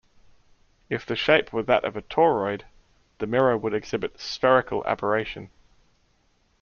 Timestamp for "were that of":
1.53-1.95